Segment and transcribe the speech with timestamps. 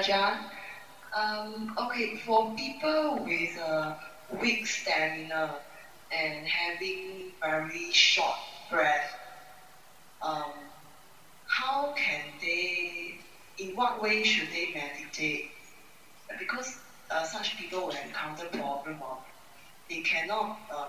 [0.00, 0.38] Ajahn.
[1.14, 3.94] Um, okay, for people with uh,
[4.40, 5.56] weak stamina
[6.10, 8.36] and having very short
[8.70, 9.18] breath,
[10.22, 10.52] um,
[11.46, 13.18] how can they,
[13.58, 15.50] in what way should they meditate?
[16.38, 16.78] Because
[17.10, 19.18] uh, such people will encounter problem of
[19.90, 20.86] they cannot um,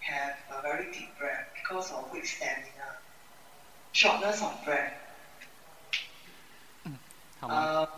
[0.00, 2.96] have a very deep breath because of weak stamina,
[3.92, 4.94] shortness of breath.
[7.42, 7.88] Um,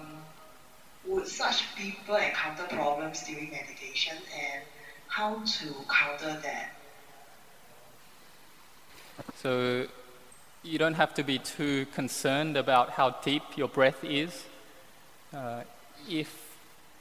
[1.06, 4.62] would such people encounter problems during meditation and
[5.08, 6.72] how to counter that?
[9.36, 9.86] So
[10.62, 14.44] you don't have to be too concerned about how deep your breath is.
[15.32, 15.62] Uh,
[16.08, 16.56] if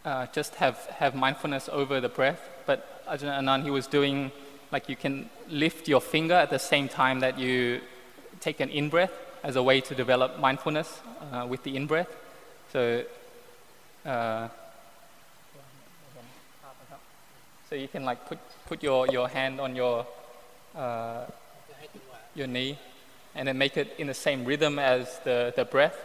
[0.05, 4.31] uh, just have, have mindfulness over the breath, but Ajahn Anan, he was doing
[4.71, 7.79] like you can lift your finger at the same time that you
[8.39, 10.99] take an in breath as a way to develop mindfulness
[11.31, 12.09] uh, with the in breath.
[12.71, 13.03] So,
[14.04, 14.48] uh,
[17.68, 20.06] so you can like put, put your, your hand on your,
[20.74, 21.24] uh,
[22.34, 22.78] your knee
[23.34, 25.96] and then make it in the same rhythm as the, the breath.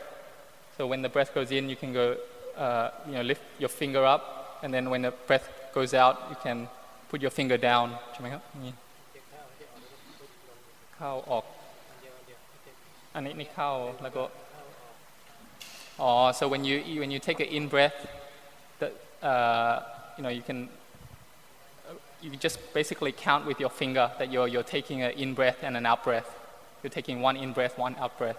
[0.77, 2.17] So when the breath goes in, you can go,
[2.57, 6.35] uh, you know, lift your finger up, and then when the breath goes out, you
[6.41, 6.67] can
[7.09, 8.73] put your finger down ใช่ไหมครับนี่
[10.95, 11.45] เข้าออก
[13.13, 14.23] อันนี้นี่เข้าแล้วก็
[15.99, 18.07] Oh, so when you when you take an in breath,
[18.79, 19.81] that uh,
[20.17, 20.69] you know you can
[22.21, 25.77] you just basically count with your finger that you're you're taking an in breath and
[25.77, 26.29] an out breath.
[26.81, 28.37] You're taking one in breath, one out breath,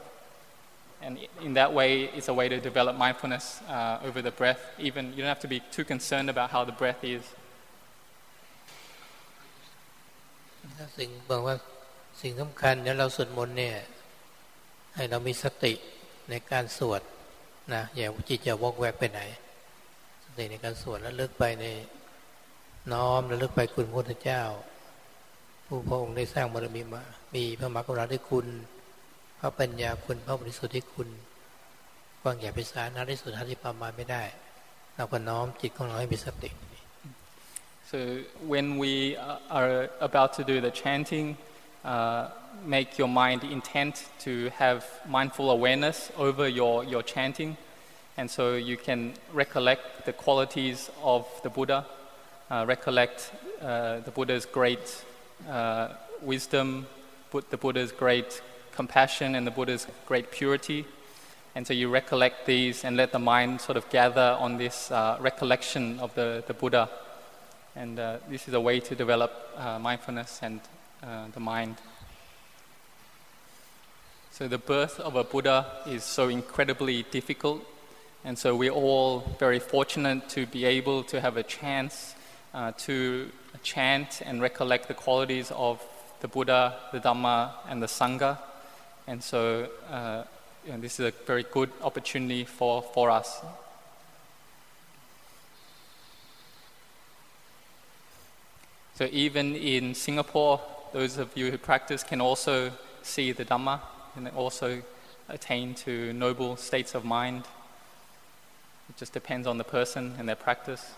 [1.01, 4.61] and in that way, it's a way to develop mindfulness uh, over the breath.
[4.79, 7.25] Even you don't have to be too concerned about how the breath is.
[10.99, 11.57] สิ่งบอกว่า
[12.21, 13.77] สิ่งสำคัญเนี่ยเราสวดมนต์เนี่ย
[14.97, 15.73] ให้เรามีสติ
[16.31, 17.03] ในการสวด
[17.76, 19.22] นะอย่าจิตจะวอกแวกไปไหน
[20.24, 21.66] สติในการสวดแล้วเลิกไปใน
[22.94, 24.42] น้อมแล้วเลิกไปคุณพระพุทธเจ้า
[25.66, 27.04] ผู้พระองค์ได้สร้างบารมีมา
[27.36, 28.48] มีพระมหากรุณาธิคุณ
[29.40, 31.08] พระปัญญาคุณพระบริสุทธิ์ที่คุณ
[32.22, 34.24] กว้างใหญ่ไปสารนัที่สุดที่ประมาณไม่ได้
[34.96, 36.52] เราก็น้อมจิตของเราให้มีสติ
[37.92, 37.98] So
[38.54, 38.94] when we
[39.58, 41.28] are about to do the chanting,
[41.86, 42.28] uh,
[42.66, 47.56] make your mind intent to have mindful awareness over your, your chanting.
[48.18, 51.86] And so you can recollect the qualities of the Buddha,
[52.52, 53.32] uh, recollect
[53.62, 55.06] uh, the Buddha's great
[55.50, 55.90] uh,
[56.22, 56.86] wisdom,
[57.50, 58.42] the Buddha's great
[58.74, 60.86] compassion, and the Buddha's great purity.
[61.56, 65.18] And so you recollect these and let the mind sort of gather on this uh,
[65.22, 66.90] recollection of the, the Buddha.
[67.76, 69.32] And this is a way to develop
[69.80, 70.60] mindfulness and
[71.04, 71.76] uh, the mind.
[74.32, 77.62] So the birth of a Buddha is so incredibly difficult,
[78.24, 82.16] and so we're all very fortunate to be able to have a chance
[82.54, 83.30] uh, to
[83.64, 85.82] chant and recollect the qualities of
[86.22, 88.38] the Buddha, the Dhamma, and the Sangha.
[89.08, 90.24] And so uh,
[90.66, 93.42] this is a very good opportunity for, for us.
[98.96, 100.62] So even in Singapore,
[100.92, 102.72] those of you who practice can also
[103.04, 103.80] see the Dhamma
[104.16, 104.82] and also
[105.28, 107.46] attain to noble states of mind.
[108.90, 110.94] It just depends on the person and their practice.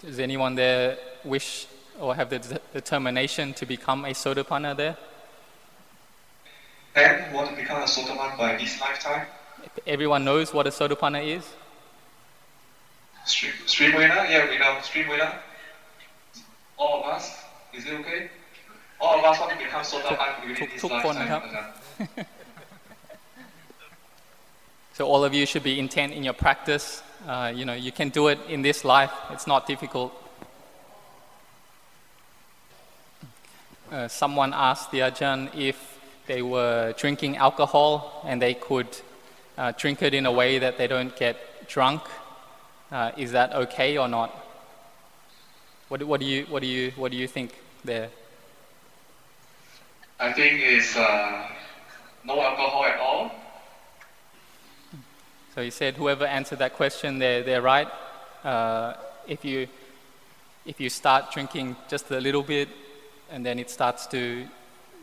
[0.00, 1.66] Does anyone there wish
[1.98, 4.96] or have the de- determination to become a Sotapanna there?
[6.94, 9.26] Ben want to become a Sotapanna by this lifetime?
[9.86, 11.44] Everyone knows what a Sotapanna is?
[13.26, 14.24] Stream, stream winner?
[14.28, 14.78] Yeah, we know.
[14.82, 15.32] Stream winner
[16.77, 17.25] All of us.
[17.73, 18.29] Is it okay?
[19.01, 22.25] All of us want to become Sotapan within this ทุกๆคนนะครับ lifetime.
[24.97, 27.01] So all of you should be intent in your practice.
[27.27, 29.11] Uh, you know, you can do it in this life.
[29.31, 30.11] It's not difficult.
[33.91, 35.77] Uh, someone asked the Ajahn if
[36.27, 38.87] they were drinking alcohol and they could
[39.57, 41.35] uh, drink it in a way that they don't get
[41.67, 42.01] drunk.
[42.91, 44.29] Uh, is that okay or not?
[45.88, 48.10] What, do- what, do you, what, do you, what do you think there?
[50.20, 51.48] I think it's uh,
[52.24, 53.30] no alcohol at all.
[55.54, 57.88] So he said, whoever answered that question, they're, they're right.
[58.44, 58.94] Uh,
[59.26, 59.66] if, you,
[60.66, 62.68] if you start drinking just a little bit,
[63.30, 64.46] and then it starts to,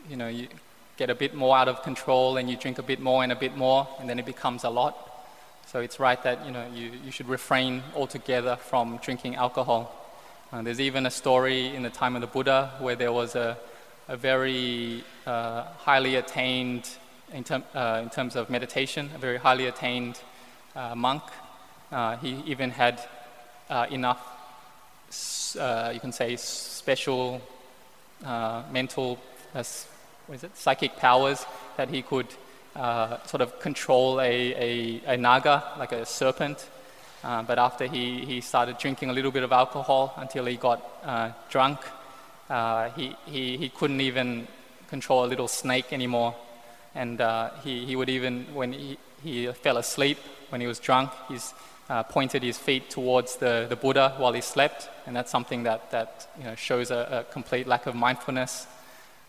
[0.08, 0.46] you know, you
[0.96, 3.36] get a bit more out of control, and you drink a bit more and a
[3.36, 5.26] bit more, and then it becomes a lot.
[5.66, 9.92] So it's right that, you know, you, you should refrain altogether from drinking alcohol.
[10.52, 13.58] Uh, there's even a story in the time of the Buddha where there was a,
[14.06, 16.88] a very uh, highly attained
[17.32, 20.20] in, term, uh, in terms of meditation, a very highly attained
[20.76, 21.24] uh, monk.
[21.90, 23.00] Uh, he even had
[23.68, 24.20] uh, enough,
[25.92, 27.42] you can say, special
[28.70, 29.18] mental,
[29.52, 29.66] what
[30.36, 31.44] is it, psychic powers
[31.76, 32.28] that he could
[33.26, 36.68] sort of control a, a, a, naga, like a serpent.
[37.22, 41.80] But after he, he started drinking a little bit of alcohol until he got drunk,
[42.96, 44.46] he, he, he couldn't even
[44.88, 46.34] control a little snake anymore.
[46.94, 50.18] And uh, he, he would even, when he, he fell asleep,
[50.48, 51.52] when he was drunk, he's
[51.88, 54.88] uh, pointed his feet towards the, the Buddha while he slept.
[55.06, 58.66] And that's something that, that you know, shows a, a complete lack of mindfulness,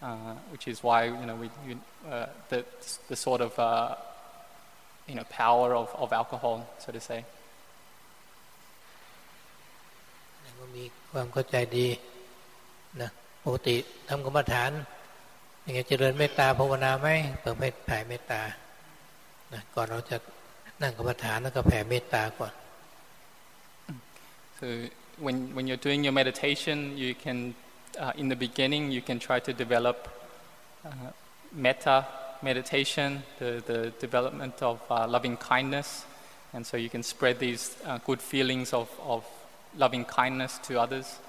[0.01, 0.15] uh,
[0.51, 1.79] which is why you know, we, you,
[2.09, 2.63] uh, the,
[3.09, 3.95] the sort of uh,
[5.07, 7.25] you know, power of, of alcohol, so to say.
[10.77, 11.87] มีความเข้าใจดี
[13.01, 13.09] นะ
[13.43, 13.75] ปกติ
[14.09, 14.71] ทำกรรมฐาน
[15.65, 17.07] ยังไงเจริญเมตตาภาวนาไหม
[17.41, 17.55] เปิด
[17.85, 18.41] แผ่เมตตา
[19.53, 20.17] นะก่อนเราจะ
[20.81, 22.53] นั่งกรรมฐานแล้วก็แผ่เมตตาก่อน
[24.59, 24.65] so
[25.25, 27.37] when when you're doing your meditation you can
[28.03, 29.97] uh, in the beginning you can try to develop
[30.87, 31.11] uh,
[31.65, 31.97] metta
[32.49, 35.89] meditation the the development of uh, loving kindness
[36.53, 39.21] and so you can spread these uh, good feelings of of
[39.77, 41.19] loving kindness to others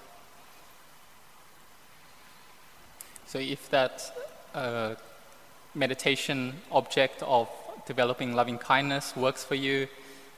[3.29, 4.11] so if that
[4.55, 4.95] uh,
[5.75, 7.47] meditation object of
[7.87, 9.87] developing loving kindness works for you,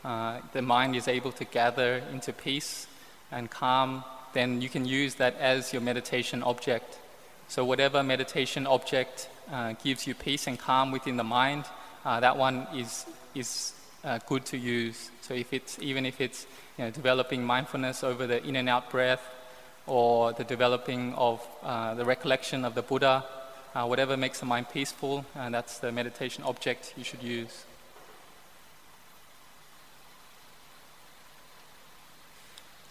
[0.05, 2.89] uh, the mind is able to gather into peace
[3.31, 4.03] and calm,
[4.33, 6.99] then you can use that as your meditation object.
[7.47, 11.67] So, whatever meditation object uh, gives you peace and calm within the mind,
[12.05, 13.73] uh, that one is, is
[14.03, 15.11] uh, good to use.
[15.21, 16.47] So, if it's, even if it's
[16.81, 19.21] you know, developing mindfulness over the in and out breath,
[19.87, 23.23] or the developing of uh, the recollection of the Buddha
[23.75, 27.65] uh, whatever makes the mind peaceful, and that's the meditation object you should use.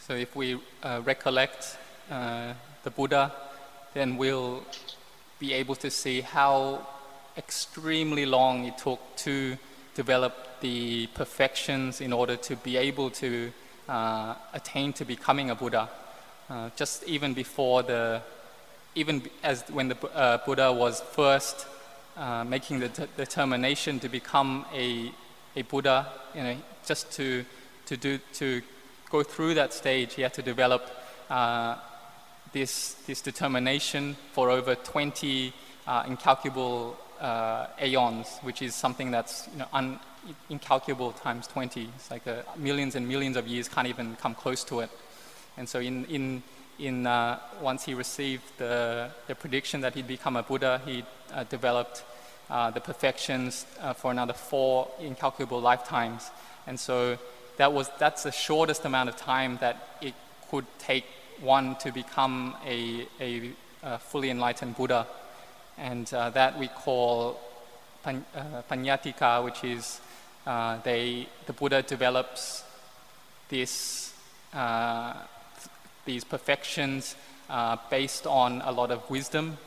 [0.01, 1.77] So if we uh, recollect
[2.11, 2.53] uh,
[2.83, 3.31] the Buddha,
[3.95, 4.63] then we'll
[5.39, 6.87] be able to see how
[7.35, 9.57] extremely long it took to
[9.95, 13.51] develop the perfections in order to be able to
[13.89, 15.89] uh, attain to becoming a Buddha.
[16.49, 18.21] Uh, just even before the
[18.95, 21.67] even as when the uh, Buddha was first
[22.17, 25.11] uh, making the determination to become a,
[25.55, 27.45] a Buddha, you know, just to,
[27.85, 28.61] to, do, to
[29.09, 30.89] go through that stage, he had to develop
[31.29, 31.75] uh,
[32.51, 35.53] this, this determination for over 20
[35.87, 39.99] uh, incalculable uh, aeons, which is something that's you know,
[40.49, 41.89] incalculable times 20.
[41.95, 44.89] It's like uh, millions and millions of years can't even come close to it.
[45.57, 46.43] And so in, in
[46.79, 51.43] in, uh, once he received the, the prediction that he'd become a Buddha, he uh,
[51.43, 52.03] developed
[52.49, 56.31] uh, the perfections uh, for another four incalculable lifetimes.
[56.65, 57.17] And so
[57.57, 60.13] that was, that's the shortest amount of time that it
[60.49, 61.05] could take
[61.41, 63.51] one to become a, a,
[63.83, 65.05] a fully enlightened Buddha.
[65.79, 67.39] And uh, that we call
[68.03, 70.01] pan, uh, paññādhika, which is
[70.83, 72.63] they, the Buddha develops
[73.49, 74.13] this
[76.05, 77.15] these perfections
[77.49, 79.57] uh, based on a lot of wisdom.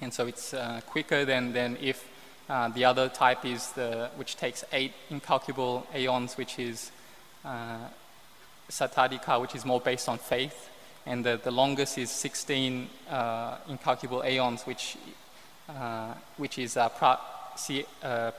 [0.00, 2.08] And so it's uh, quicker than, than if
[2.48, 6.90] uh, the other type is the, which takes eight incalculable aeons, which is
[7.44, 7.78] uh,
[8.70, 10.70] Saddhika, which is more based on faith.
[11.04, 15.10] And the, the longest is 16 uh, incalculable aeons, which, uh,
[16.36, 17.18] which is uh, pra,
[17.56, 18.30] see, uh,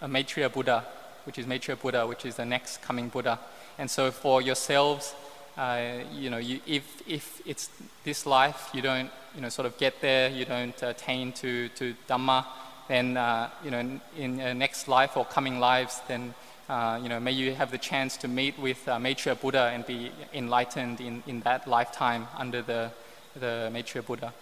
[0.00, 0.84] a Maitreya Buddha,
[1.24, 3.38] which is Maitreya Buddha, which is the next coming Buddha.
[3.78, 5.14] And so for yourselves,
[5.56, 5.80] uh,
[6.14, 7.70] you know, you, if, if it's
[8.04, 11.94] this life, you don't, you know, sort of get there, you don't attain to, to
[12.08, 12.44] Dhamma,
[12.88, 16.34] then, uh, you know, in, in uh, next life or coming lives, then,
[16.68, 19.86] uh, you know, may you have the chance to meet with uh, Maitreya Buddha and
[19.86, 22.90] be enlightened in, in that lifetime under the,
[23.38, 24.32] the Maitreya Buddha.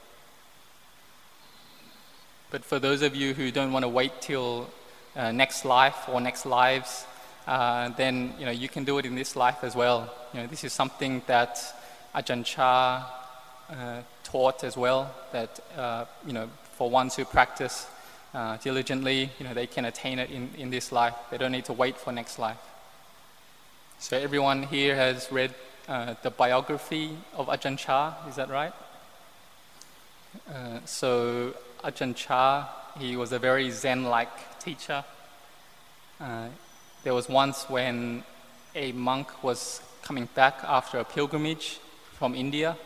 [2.50, 4.70] But for those of you who don't want to wait till
[5.14, 7.04] uh, next life or next lives,
[7.46, 10.10] uh, then you know you can do it in this life as well.
[10.32, 11.60] You know, this is something that
[12.14, 13.06] Ajahn Chah
[13.70, 15.14] uh, taught as well.
[15.32, 17.86] That uh, you know, for ones who practice
[18.32, 21.14] uh, diligently, you know, they can attain it in, in this life.
[21.30, 22.56] They don't need to wait for next life.
[23.98, 25.54] So everyone here has read
[25.86, 28.14] uh, the biography of Ajahn Chah.
[28.26, 28.72] Is that right?
[30.84, 31.52] so
[31.84, 32.68] Ajahn Chah,
[32.98, 35.04] he was a very Zen-like teacher.
[36.20, 36.48] Uh,
[37.04, 38.24] there was once when
[38.74, 41.78] a monk was coming back after a pilgrimage
[42.12, 42.76] from India,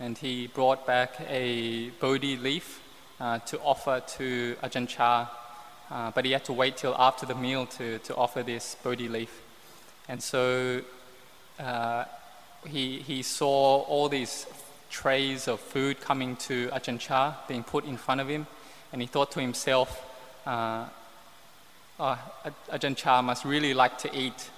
[0.00, 2.80] and he brought back a Bodhi leaf
[3.20, 5.28] uh, to offer to Ajahn Chah
[5.90, 9.08] uh, but he had to wait till after the meal to, to offer this Bodhi
[9.08, 9.42] leaf.
[10.08, 10.80] And so
[11.58, 12.04] uh,
[12.66, 14.46] he, he saw all these
[14.94, 18.46] trays of food coming to Ajahn Chah being put in front of him,
[18.92, 19.90] and he thought to himself,
[20.46, 20.84] uh,
[21.98, 22.18] oh,
[22.70, 24.50] Ajahn Chah must really like to eat.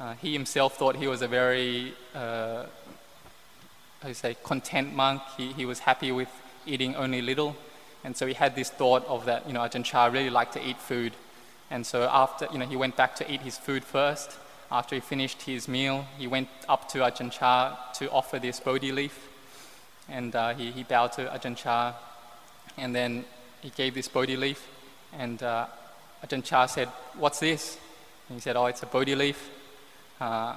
[0.00, 2.64] Uh, he himself thought he was a very, uh,
[4.06, 5.20] you say, content monk.
[5.36, 6.30] He, he was happy with
[6.66, 7.54] eating only little.
[8.04, 10.66] And so he had this thought of that, you know, Ajahn Chah really liked to
[10.66, 11.12] eat food.
[11.70, 14.30] And so after, you know, he went back to eat his food first.
[14.70, 18.92] After he finished his meal, he went up to Ajahn Chah to offer this Bodhi
[18.92, 19.28] leaf.
[20.08, 21.94] And uh, he, he bowed to Ajahn Chah.
[22.76, 23.24] And then
[23.60, 24.66] he gave this Bodhi leaf.
[25.12, 25.66] And uh,
[26.24, 27.78] Ajahn Chah said, What's this?
[28.28, 29.50] And he said, Oh, it's a Bodhi leaf.
[30.20, 30.56] Uh,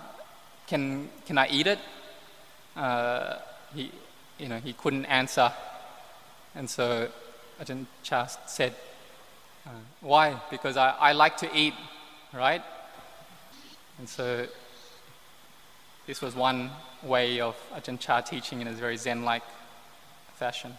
[0.67, 1.79] can, can I eat it?
[2.75, 3.37] Uh,
[3.73, 3.91] he,
[4.37, 5.51] you know, he couldn't answer.
[6.55, 7.09] And so
[7.61, 8.73] Ajahn Chah said,
[9.65, 9.69] uh,
[10.01, 10.39] Why?
[10.49, 11.73] Because I, I like to eat,
[12.33, 12.61] right?
[13.97, 14.47] And so
[16.07, 16.71] this was one
[17.03, 19.43] way of Ajahn Chah teaching in a very Zen like
[20.35, 20.73] fashion.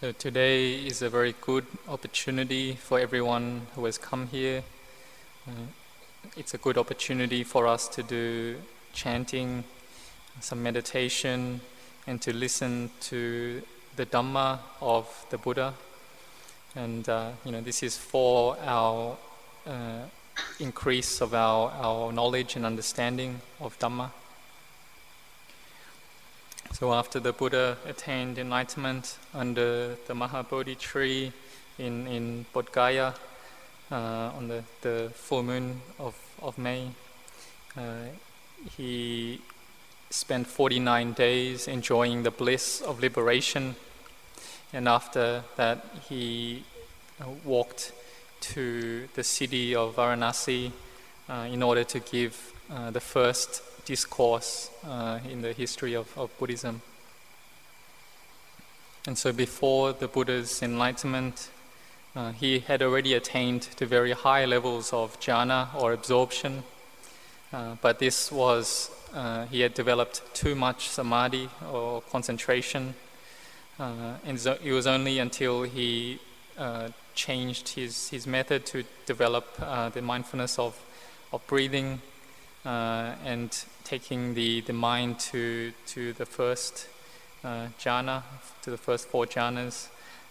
[0.00, 4.62] So today is a very good opportunity for everyone who has come here.
[5.46, 5.52] Uh,
[6.36, 8.56] it's a good opportunity for us to do
[8.92, 9.64] chanting
[10.40, 11.60] some meditation,
[12.06, 13.62] and to listen to
[13.96, 15.74] the Dhamma of the Buddha.
[16.74, 19.16] And uh, you know, this is for our
[19.66, 20.02] uh,
[20.60, 24.10] increase of our, our knowledge and understanding of Dhamma.
[26.72, 31.32] So after the Buddha attained enlightenment under the Mahabodhi tree
[31.78, 33.14] in, in Bodh Gaya
[33.90, 33.94] uh,
[34.36, 36.90] on the, the full moon of, of May,
[37.76, 38.04] uh,
[38.76, 39.40] he
[40.10, 43.76] spent 49 days enjoying the bliss of liberation.
[44.72, 46.64] And after that, he
[47.20, 47.92] uh, walked
[48.40, 50.72] to the city of Varanasi
[51.28, 56.36] uh, in order to give uh, the first discourse uh, in the history of, of
[56.38, 56.82] Buddhism.
[59.06, 61.48] And so, before the Buddha's enlightenment,
[62.14, 66.62] uh, he had already attained to very high levels of jhana or absorption.
[67.52, 68.90] Uh, but this was
[69.50, 72.94] he had developed too much samadhi or concentration.
[73.78, 76.18] Uh, and so it was only until he
[76.58, 80.76] uh, changed his, his method to develop uh, the mindfulness of,
[81.32, 82.00] of breathing
[82.66, 86.88] uh, and taking the, the mind to, to the first
[87.44, 88.22] uh, jhana,
[88.62, 89.88] to the first four jhanas.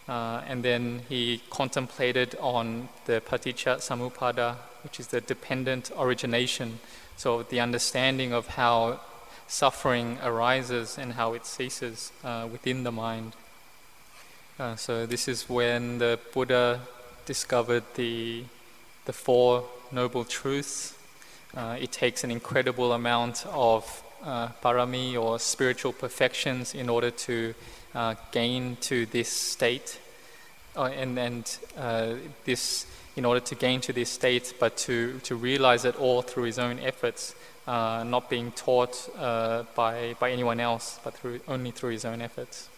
[0.08, 6.80] and then he contemplated on the paticca samuppada, which is the dependent origination
[7.18, 9.00] so the understanding of how
[9.48, 13.34] suffering arises and how it ceases uh, within the mind.
[14.60, 16.82] Uh, so this is when the Buddha
[17.25, 18.44] discovered the
[19.06, 20.94] the four noble truths.
[21.56, 27.54] Uh, it takes an incredible amount of uh, parami or spiritual perfections in order to
[27.96, 30.00] uh, gain to this state,
[30.75, 31.60] uh, and and
[32.46, 32.86] this
[33.17, 36.59] in order to gain to this state, but to, to realize it all through his
[36.59, 37.33] own efforts,
[37.67, 42.21] uh, not being taught uh, by, by anyone else, but through, only through his own
[42.21, 42.69] efforts.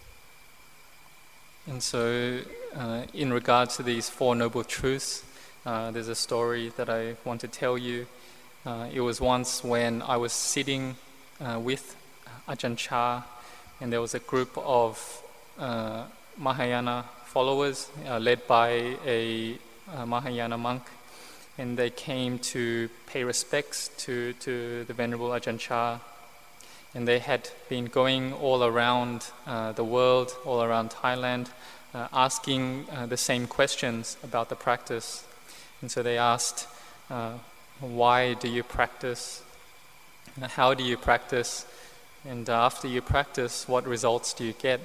[1.67, 2.39] And so,
[2.73, 5.25] uh, in regards to these Four Noble Truths,
[5.65, 8.07] uh, there's a story that I want to tell you.
[8.65, 10.95] Uh, it was once when I was sitting
[11.41, 11.97] uh, with
[12.47, 13.23] Ajahn Chah,
[13.81, 15.21] and there was a group of
[16.37, 19.57] Mahayana followers led by a
[19.95, 20.83] uh, Mahayana monk,
[21.57, 25.99] and they came to pay respects to, to the Venerable Ajahn Chah.
[26.95, 31.49] And they had been going all around uh, the world, all around Thailand,
[31.93, 35.23] uh, asking uh, the same questions about the practice.
[35.81, 36.67] And so they asked,
[37.09, 37.33] uh,
[37.79, 39.43] Why do you practice?
[40.41, 41.65] How do you practice?
[42.25, 44.81] And after you practice, what results do you get?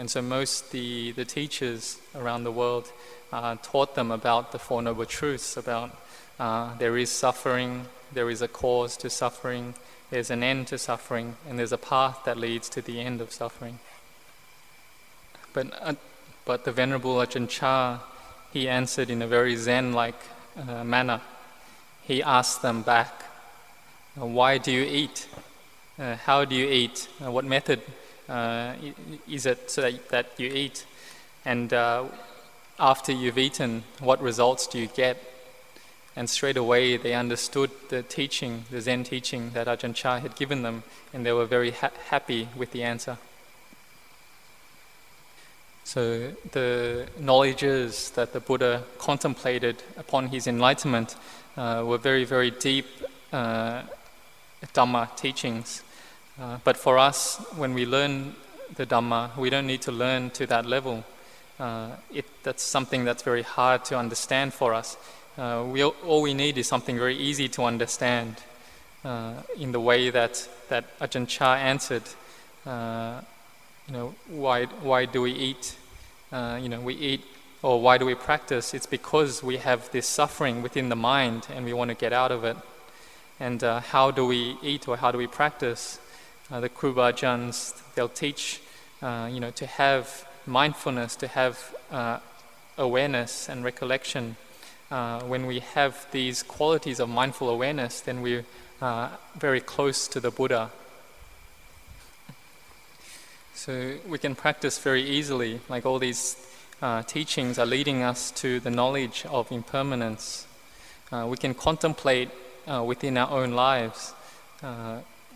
[0.00, 2.90] And so most the, the teachers around the world
[3.34, 5.94] uh, taught them about the Four Noble Truths, about
[6.38, 9.74] uh, there is suffering, there is a cause to suffering,
[10.08, 13.30] there's an end to suffering, and there's a path that leads to the end of
[13.30, 13.78] suffering.
[15.52, 15.94] But, uh,
[16.46, 17.98] but the Venerable Ajahn Chah,
[18.54, 20.22] he answered in a very Zen-like
[20.66, 21.20] uh, manner.
[22.04, 23.24] He asked them back,
[24.18, 25.28] uh, why do you eat?
[25.98, 27.06] Uh, how do you eat?
[27.18, 27.82] what method
[29.28, 30.86] is it so that, that you eat?
[31.44, 31.72] And
[32.78, 35.16] after you've eaten, what results do you get?
[36.16, 40.62] And straight away they understood the teaching, the Zen teaching that Ajahn Chah had given
[40.62, 40.82] them,
[41.12, 43.18] and they were very ha- happy with the answer.
[45.84, 51.16] So the knowledges that the Buddha contemplated upon his enlightenment
[51.56, 52.86] uh, were very, very deep
[53.32, 53.82] uh,
[54.72, 55.82] Dhamma teachings.
[56.38, 58.34] Uh, but for us, when we learn
[58.76, 61.04] the Dhamma, we don't need to learn to that level.
[61.58, 64.96] Uh, it, that's something that's very hard to understand for us.
[65.36, 68.36] Uh, we, all we need is something very easy to understand
[69.04, 72.02] uh, in the way that, that Ajahn Chah answered.
[72.64, 73.20] Uh,
[73.86, 75.76] you know, why, why do we eat?
[76.32, 77.24] You know, we eat,
[77.62, 78.72] or why do we practice?
[78.72, 82.30] It's because we have this suffering within the mind and we want to get out
[82.30, 82.56] of it.
[83.40, 85.98] And how do we eat or how do we practice?
[86.50, 88.60] Uh, the Kruba Ajahns, they'll teach,
[89.02, 92.18] uh, you know, to have mindfulness, to have uh,
[92.76, 94.36] awareness and recollection.
[95.26, 98.44] when we have these qualities of mindful awareness, then we're
[99.36, 100.70] very close to the Buddha
[103.60, 106.34] so we can practice very easily, like all these
[106.80, 110.46] uh, teachings are leading us to the knowledge of impermanence.
[111.12, 112.30] Uh, we can contemplate
[112.66, 114.14] uh, within our own lives.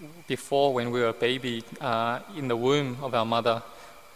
[0.05, 3.63] Uh, before, when we were a baby uh, in the womb of our mother,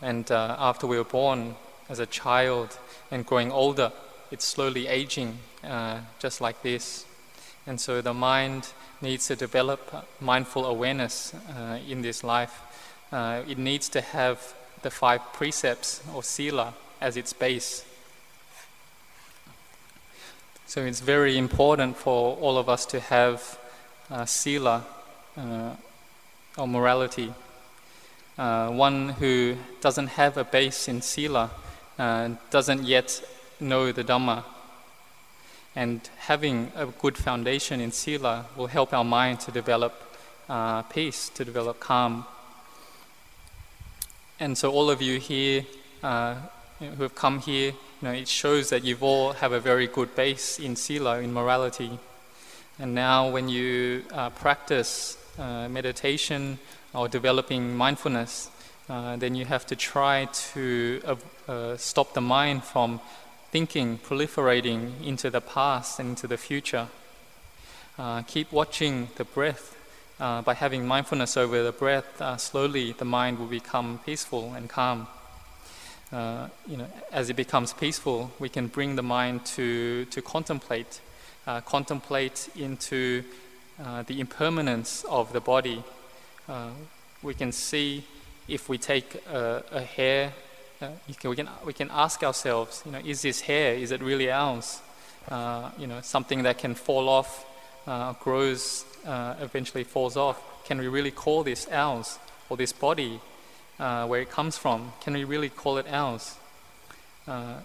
[0.02, 1.54] and uh, after we were born
[1.88, 2.78] as a child
[3.10, 3.92] and growing older,
[4.30, 5.38] it's slowly aging,
[6.18, 7.06] just like this.
[7.66, 8.68] And so the mind
[9.00, 11.34] needs to develop mindful awareness
[11.88, 12.62] in this life
[13.12, 17.84] uh, it needs to have the five precepts or sila as its base.
[20.66, 23.58] So it's very important for all of us to have
[24.10, 24.97] uh, sila uh,
[26.56, 27.32] or morality.
[28.38, 31.50] Uh, one who doesn't have a base in sila
[31.98, 33.22] uh, doesn't yet
[33.60, 34.44] know the Dhamma.
[35.74, 39.92] And having a good foundation in sila will help our mind to develop
[40.48, 42.24] uh, peace, to develop calm.
[44.40, 45.66] And so all of you here
[46.02, 46.36] uh,
[46.78, 50.14] who have come here, you know, it shows that you've all have a very good
[50.14, 51.98] base in sila, in morality.
[52.78, 56.58] And now when you uh, practice uh, meditation
[56.92, 58.50] or developing mindfulness,
[58.88, 61.00] uh, then you have to try to
[61.46, 63.00] uh, stop the mind from
[63.50, 66.88] thinking, proliferating into the past and into the future.
[67.98, 69.76] Uh, keep watching the breath
[70.20, 74.68] uh, by having mindfulness over the breath, uh, slowly the mind will become peaceful and
[74.68, 75.06] calm.
[76.12, 81.00] Uh, you know, as it becomes peaceful, we can bring the mind to, to contemplate,
[81.46, 83.22] uh, contemplate into
[83.84, 85.82] uh, the impermanence of the body.
[86.48, 86.70] Uh,
[87.22, 88.04] we can see
[88.46, 90.32] if we take a, a hair,
[90.78, 94.30] can, we, can, we can ask ourselves, you know, is this hair, is it really
[94.30, 94.80] ours?
[95.78, 97.44] you know, something that can fall off,
[98.20, 102.18] grows uh, eventually falls off, can we really call this ours?
[102.50, 103.20] Or this body,
[103.78, 106.36] uh, where it comes from, can we really call it ours?
[107.26, 107.60] Uh,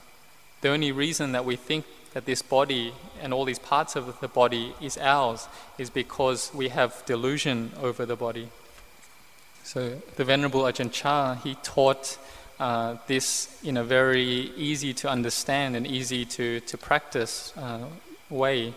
[0.62, 4.28] the only reason that we think that this body and all these parts of the
[4.28, 5.48] body is ours
[5.78, 8.50] is because we have delusion over the body.
[9.64, 12.18] So the Venerable Ajahn Chah, he taught
[12.60, 17.86] uh, this in a very easy to understand and easy to, to practice uh,
[18.30, 18.74] way.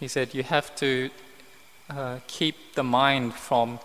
[0.00, 1.10] He said, you have to
[1.90, 3.78] uh, keep the mind from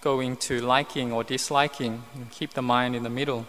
[0.00, 3.46] going to liking or disliking, keep the mind in the middle.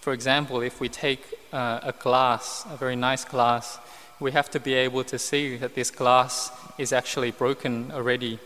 [0.00, 3.78] For example, if we take uh, a glass, a very nice glass,
[4.22, 8.38] we have to be able to see that this glass is actually broken already.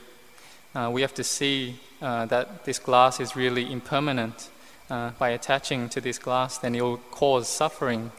[0.74, 4.48] Uh, we have to see uh, that this glass is really impermanent.
[4.88, 8.12] Uh, by attaching to this glass, then it will cause suffering.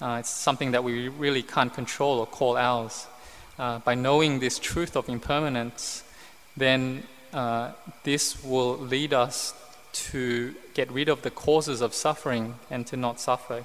[0.00, 3.06] Uh, it's something that we really can't control or call ours.
[3.84, 6.04] by knowing this truth of impermanence,
[6.56, 7.72] then uh,
[8.04, 9.52] this will lead us
[9.92, 13.64] to get rid of the causes of suffering and to not suffer.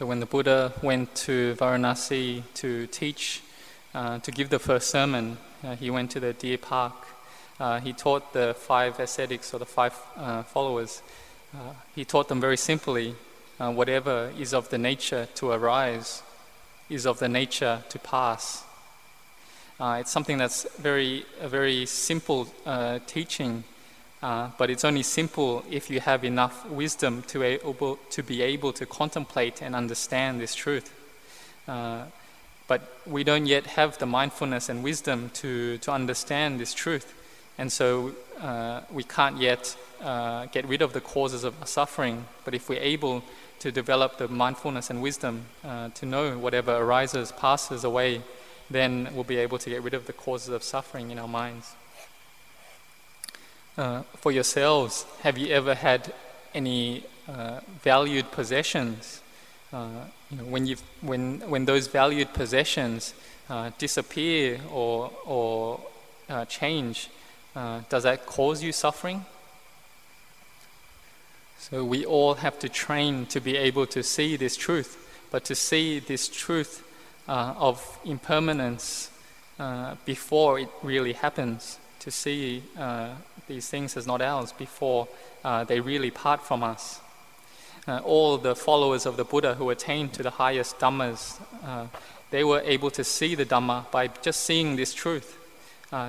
[0.00, 3.42] So when the Buddha went to Varanasi to teach,
[3.94, 6.94] uh, to give the first sermon, uh, he went to the deer park.
[7.60, 11.02] Uh, he taught the five ascetics or the five uh, followers.
[11.54, 13.14] Uh, he taught them very simply
[13.58, 16.22] whatever is of the nature to arise
[16.88, 18.64] is of the nature to pass.
[19.78, 23.64] Uh, it's something that's very, a very simple uh, teaching,
[24.22, 28.72] uh, but it's only simple if you have enough wisdom to, able, to be able
[28.74, 30.92] to contemplate and understand this truth.
[31.66, 32.04] Uh,
[32.68, 37.14] but we don't yet have the mindfulness and wisdom to, to understand this truth.
[37.56, 42.26] And so uh, we can't yet uh, get rid of the causes of suffering.
[42.44, 43.24] But if we're able
[43.60, 48.22] to develop the mindfulness and wisdom to know whatever arises, passes away,
[48.70, 51.74] then we'll be able to get rid of the causes of suffering in our minds.
[53.80, 56.12] Uh, for yourselves, have you ever had
[56.54, 59.22] any uh, valued possessions,
[59.72, 63.14] uh, you know, when, you when, when those valued possessions
[63.48, 65.80] uh, disappear or, or
[66.28, 67.08] uh, change,
[67.88, 69.24] does that cause you suffering?
[71.58, 75.54] So we all have to train to be able to see this truth, but to
[75.54, 76.84] see this truth
[77.26, 79.10] of impermanence
[80.04, 83.10] before it really happens, to see uh,
[83.46, 85.08] these things as not ours before
[85.44, 87.00] uh, they really part from us.
[87.88, 91.86] Uh, all the followers of the Buddha who attained to the highest Dhammas, uh,
[92.30, 95.36] they were able to see the Dhamma by just seeing this truth.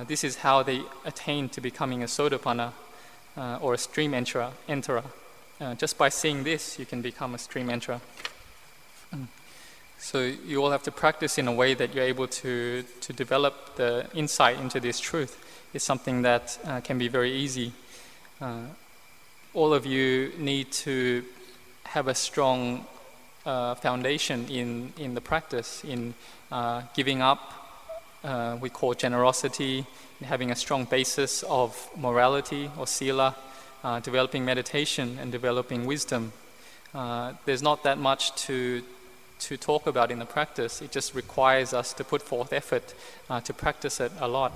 [0.06, 2.72] this is how they attained to becoming a Sotapanna
[3.60, 4.52] or a stream enterer.
[4.68, 5.04] enterer.
[5.62, 8.00] Uh, just by seeing this, you can become a stream enterer.
[9.14, 9.28] Mm.
[9.96, 13.76] So you all have to practice in a way that you're able to, to develop
[13.76, 15.38] the insight into this truth.
[15.74, 17.72] It's something that uh, can be very easy.
[18.42, 18.64] Uh,
[19.54, 21.24] all of you need to
[21.84, 22.84] have a strong
[23.46, 26.12] uh, foundation in, in the practice, in
[26.50, 27.40] uh, giving up,
[28.22, 29.86] uh, we call generosity,
[30.22, 33.34] having a strong basis of morality or sila,
[33.82, 36.34] uh, developing meditation and developing wisdom.
[37.46, 38.82] There's not that much to,
[39.40, 40.82] to talk about in the practice.
[40.82, 42.92] It just requires us to put forth effort
[43.44, 44.52] to practice it a lot.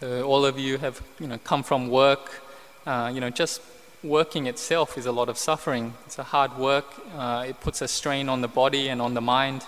[0.00, 2.42] So all of you have you know, come from work.
[2.86, 3.60] Uh, you know, just
[4.02, 5.94] working itself is a lot of suffering.
[6.06, 6.86] It's a hard work.
[7.16, 9.64] Uh, it puts a strain on the body and on the mind.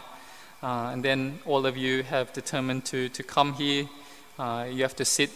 [0.63, 3.89] Uh, and then all of you have determined to, to come here
[4.39, 5.31] uh, you have to sit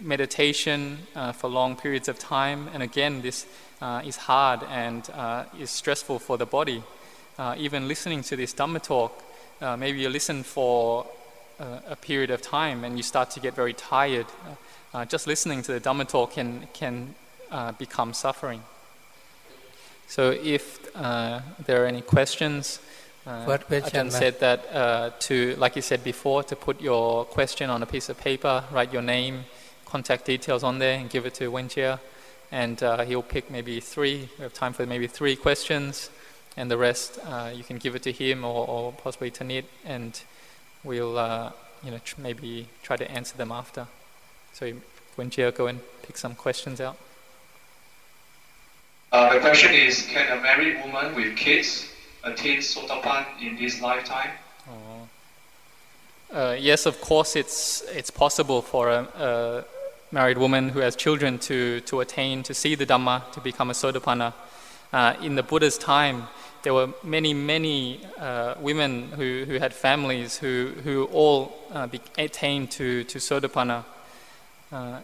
[0.00, 3.46] meditation uh, for long periods of time, and again, this
[3.82, 6.82] uh, is hard and uh, is stressful for the body.
[7.38, 9.22] Uh, even listening to this Dhamma talk,
[9.60, 11.06] uh, maybe you listen for
[11.58, 14.26] a period of time and you start to get very tired.
[15.08, 17.14] just listening to the Dhamma talk can, can
[17.78, 18.62] become suffering.
[20.06, 22.80] So, if there are any questions,
[23.28, 27.82] uh, Ajahn said that uh, to, like you said before, to put your question on
[27.82, 29.44] a piece of paper, write your name,
[29.84, 32.00] contact details on there, and give it to Wenjia,
[32.50, 34.30] and uh, he'll pick maybe three.
[34.38, 36.08] We have time for maybe three questions,
[36.56, 39.66] and the rest uh, you can give it to him or, or possibly to Nit,
[39.84, 40.18] and
[40.88, 41.52] we'll uh,
[41.84, 43.86] you know tr- maybe try to answer them after.
[44.54, 44.72] So
[45.16, 46.96] Wenjia, go and pick some questions out.
[49.12, 51.86] Uh, the question is: Can a married woman with kids
[52.24, 54.30] attain Sotapan in this lifetime?
[56.30, 59.64] Uh, yes, of course, it's, it's possible for a, a,
[60.12, 63.72] married woman who has children to, to attain, to see the Dhamma, to become a
[63.72, 64.34] Sotapanna.
[64.92, 66.28] Uh, in the Buddha's time,
[66.62, 72.70] there were many, many uh, women who, who had families who, who all uh, attained
[72.72, 73.84] to, to Sotapanna.
[74.70, 75.00] Uh,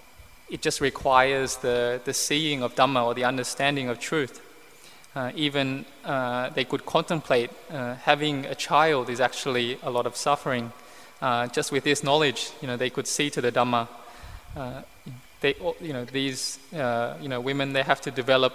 [0.50, 4.40] it just requires the, the seeing of Dhamma or the understanding of truth
[5.14, 10.16] uh, even uh, they could contemplate uh, having a child is actually a lot of
[10.16, 10.72] suffering.
[11.52, 13.88] Just with this knowledge, you know, they could see to the Dhamma.
[15.40, 18.52] They, you know, these, you know, women, they have to develop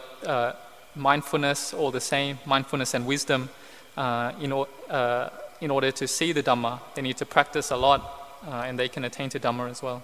[1.00, 3.50] mindfulness all the same, mindfulness and wisdom
[3.98, 4.68] in, o-
[5.62, 6.80] in order to see the Dhamma.
[6.96, 8.02] They need to practice a lot
[8.48, 10.04] and they can attain to Dhamma as well.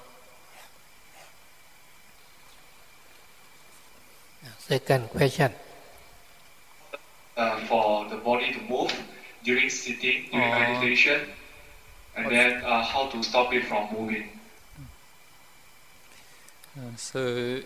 [4.60, 5.52] Second question
[7.38, 8.92] uh, for the body to move
[9.44, 11.22] during sitting, during uh, meditation,
[12.16, 14.30] and then uh, how to stop it from moving.
[16.78, 17.62] Uh, so,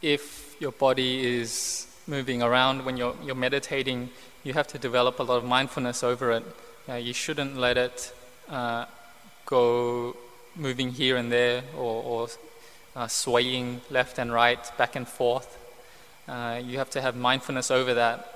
[0.00, 4.10] if your body is moving around when you're, you're meditating,
[4.42, 6.44] you have to develop a lot of mindfulness over it.
[6.88, 8.14] Uh, you shouldn't let it
[8.48, 8.84] uh,
[9.46, 10.16] go
[10.54, 12.28] moving here and there or,
[12.94, 15.58] or swaying left and right, back and forth.
[16.28, 18.34] you have to have mindfulness over that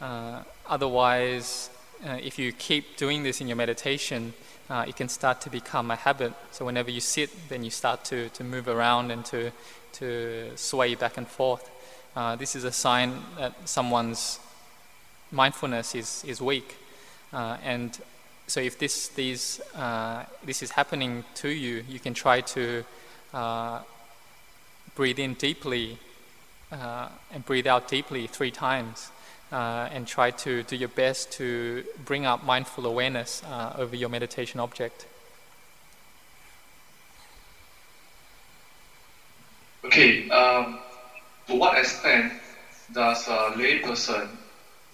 [0.00, 1.68] uh, otherwise,
[2.06, 4.32] uh, if you keep doing this in your meditation,
[4.70, 6.32] uh, it can start to become a habit.
[6.52, 9.52] So whenever you sit, then you start to, to move around and to,
[9.94, 11.70] to sway back and forth.
[12.16, 14.40] Uh, this is a sign that someone's
[15.30, 16.76] mindfulness is, is weak.
[17.32, 18.00] Uh, and
[18.46, 22.84] so if this, these, uh, this is happening to you, you can try to
[24.96, 25.98] breathe in deeply
[26.70, 29.10] and breathe out deeply three times
[29.52, 34.08] uh, and try to do your best to bring up mindful awareness uh, over your
[34.08, 35.06] meditation object.
[39.84, 40.78] Okay, um,
[41.50, 42.32] to what extent
[42.92, 44.28] does a layperson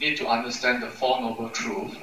[0.00, 1.96] need to understand the Four Noble Truths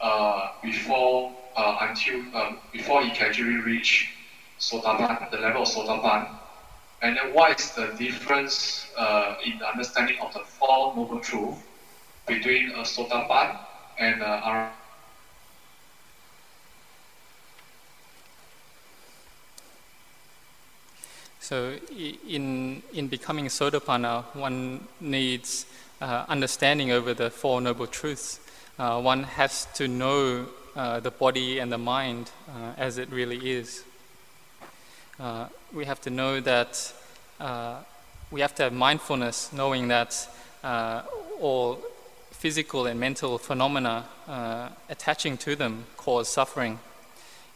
[0.00, 4.14] uh, before uh, until uh, before he can actually reach
[4.60, 6.28] Sotapan, the level of Sotapan?
[7.02, 11.64] And then what is the difference uh, in the understanding of the Four Noble Truth
[12.26, 13.58] between a Sotapan
[13.98, 14.85] and an a
[21.46, 21.76] So
[22.28, 25.64] in, in becoming Sotapanna, one needs
[26.00, 28.40] uh, understanding over the Four Noble Truths.
[28.80, 33.48] Uh, one has to know uh, the body and the mind uh, as it really
[33.48, 33.84] is.
[35.20, 36.92] Uh, we have to know that
[37.38, 37.76] uh,
[38.32, 40.28] we have to have mindfulness, knowing that
[41.40, 41.78] all
[42.32, 44.04] physical and mental phenomena
[44.88, 46.80] attaching to them cause suffering.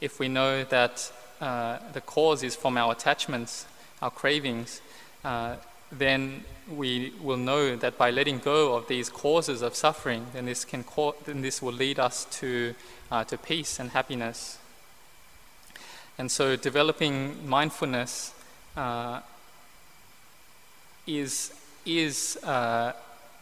[0.01, 3.67] If we know that the cause is from our attachments,
[4.03, 4.81] our cravings,
[5.25, 5.57] uh,
[5.93, 10.65] then we will know that by letting go of these causes of suffering, then this,
[10.65, 12.75] can co- then this will lead us to,
[13.11, 14.59] uh, to peace and happiness.
[16.17, 18.35] And so, developing mindfulness
[18.77, 19.21] uh,
[21.07, 21.53] is,
[21.85, 22.93] is uh,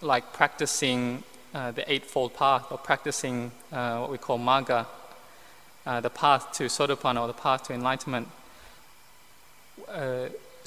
[0.01, 1.23] like practicing
[1.55, 4.87] uh, the Eightfold Path or practicing uh, what we call Magga,
[6.03, 8.29] the path to Sotapanna or the path to enlightenment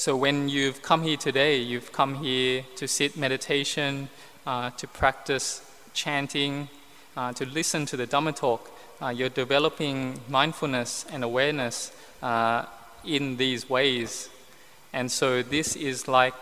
[0.02, 4.10] so when you've come here today, you've come here to sit meditation,
[4.48, 5.62] uh, to practice
[5.94, 6.70] chanting,
[7.16, 8.72] uh, to listen to the Dhamma talk.
[9.00, 11.92] Uh, you're developing mindfulness and awareness
[12.24, 12.66] uh,
[13.06, 14.32] in these ways.
[14.92, 16.34] And so this is like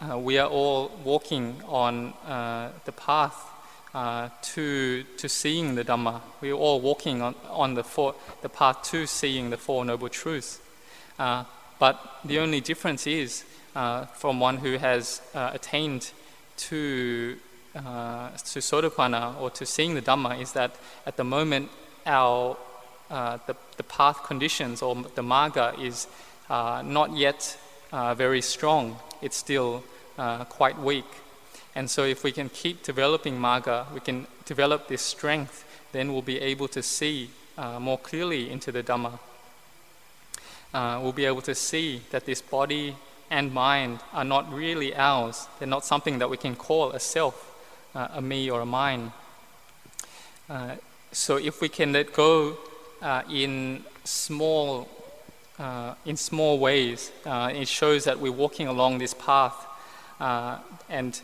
[0.00, 3.50] uh, we are all walking on uh, the path
[3.92, 6.22] to, to seeing the Dhamma.
[6.40, 10.60] We're all walking on, on the, four, the path to seeing the Four Noble Truths.
[11.82, 13.42] But the only difference is
[13.74, 16.12] uh, from one who has uh, attained
[16.68, 17.36] to,
[17.74, 21.70] uh, to Sotapanna or to seeing the Dhamma is that at the moment
[22.06, 22.56] our,
[23.10, 26.06] uh, the, the path conditions or the Magga is
[26.48, 27.58] uh, not yet
[27.90, 28.96] uh, very strong.
[29.20, 29.82] It's still
[30.50, 31.10] quite weak.
[31.74, 36.22] And so if we can keep developing Magga, we can develop this strength, then we'll
[36.22, 37.30] be able to see
[37.80, 39.18] more clearly into the Dhamma
[40.74, 42.96] uh, we'll be able to see that this body
[43.30, 45.48] and mind are not really ours.
[45.58, 47.50] They're not something that we can call a self,
[47.94, 49.12] uh, a me, or a mine.
[50.48, 50.76] Uh,
[51.12, 52.58] so if we can let go
[53.00, 54.88] uh, in small,
[55.58, 59.66] uh, in small ways, uh, it shows that we're walking along this path,
[60.88, 61.20] and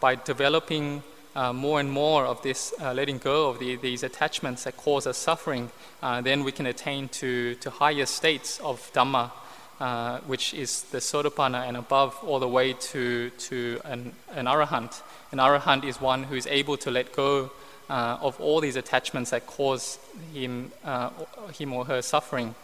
[0.00, 1.02] by developing
[1.36, 5.06] uh, more and more of this uh, letting go of the, these attachments that cause
[5.06, 5.70] us suffering,
[6.02, 9.30] uh, then we can attain to, to higher states of Dhamma,
[9.78, 15.02] uh, which is the Sotapanna and above, all the way to, to an, an Arahant.
[15.30, 17.50] An Arahant is one who is able to let go
[17.90, 19.98] uh, of all these attachments that cause
[20.32, 21.10] him, uh,
[21.58, 22.54] him or her suffering.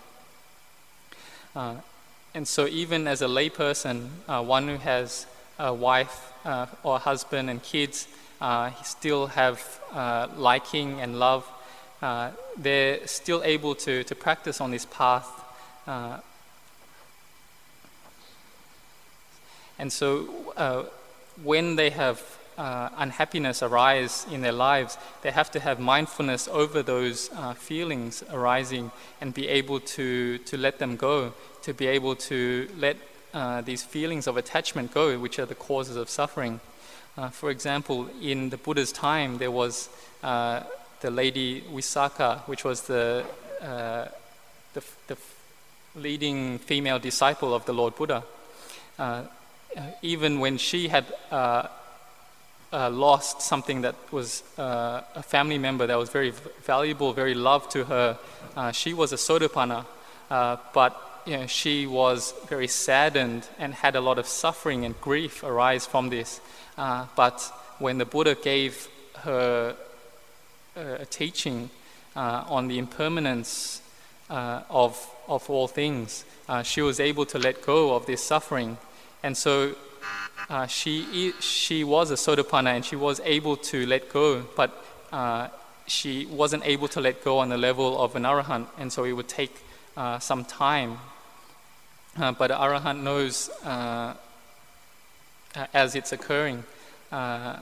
[1.55, 5.27] and so, even as a layperson, one who has
[5.59, 6.33] a wife
[6.83, 8.09] or husband and kids,
[8.83, 11.47] still have uh, liking and love,
[12.03, 15.29] uh, they're still able to, to practice on this path.
[15.87, 16.19] Uh,
[19.79, 20.83] and so uh,
[21.45, 22.21] when they have
[22.59, 28.91] uh, unhappiness arise in their lives, they have to have mindfulness over those feelings arising
[29.21, 32.97] and be able to, to let them go, to be able to let
[33.65, 36.61] these feelings of attachment go, which are the causes of suffering.
[37.17, 39.91] Uh, for example, in the Buddha's time, there was
[40.23, 40.63] uh,
[41.01, 43.25] the lady Visakha, which was the,
[43.61, 44.07] uh,
[44.73, 45.17] the, the,
[45.95, 48.25] leading female disciple of the Lord Buddha.
[48.99, 49.25] Uh,
[50.01, 51.69] even when she had uh,
[52.73, 56.31] uh, lost something that was a family member that was very
[56.63, 58.19] valuable, very loved to her,
[58.73, 59.85] she was a Sotapanna,
[60.73, 65.45] but you know, she was very saddened and had a lot of suffering and grief
[65.45, 66.41] arise from this.
[66.77, 67.41] Uh, but
[67.79, 69.77] when the Buddha gave her
[70.77, 71.71] uh, a teaching
[72.17, 73.83] uh, on the impermanence
[74.31, 78.79] uh, of, of all things, uh, she was able to let go of this suffering.
[79.23, 79.75] And so
[80.49, 84.85] uh, she, she was a Sotapanna and she was able to let go, but
[85.87, 89.13] she wasn't able to let go on the level of an Arahant, and so it
[89.13, 89.55] would take
[90.21, 90.99] some time.
[92.17, 94.15] but an Arahant knows uh,
[95.73, 96.65] as it's occurring
[97.11, 97.57] uh,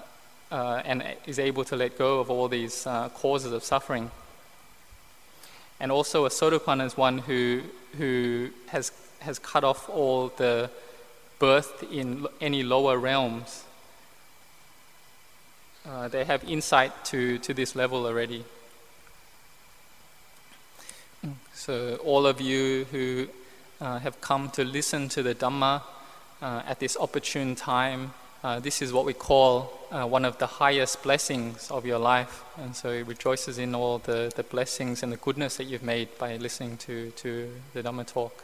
[0.50, 4.11] uh, and is able to let go of all these causes of suffering.
[5.81, 7.62] And also, a Sotapanna is one who,
[7.96, 10.70] who has, has cut off all the
[11.38, 13.64] birth in any lower realms.
[15.88, 18.44] Uh, they have insight to, to this level already.
[21.55, 23.29] So, all of you who
[23.81, 25.83] uh, have come to listen to the Dhamma
[26.41, 28.13] uh, at this opportune time.
[28.43, 32.43] Uh, this is what we call uh, one of the highest blessings of your life.
[32.57, 36.09] And so he rejoices in all the, the blessings and the goodness that you've made
[36.19, 38.43] by listening to, to the Dhamma talk.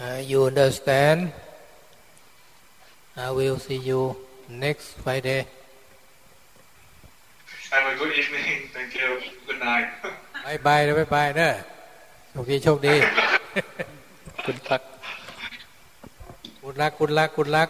[0.00, 1.32] Uh, you understand?
[3.16, 4.16] I will see you
[4.48, 5.46] next Friday.
[7.70, 8.68] Have a good evening.
[8.72, 9.20] Thank you.
[9.46, 9.88] Good night.
[10.46, 11.50] บายบายนะบายบายนะ
[12.30, 12.94] โชคดีโชคดี
[14.46, 14.82] Good luck.
[16.67, 17.69] คุณรักคุณรักคุณรัก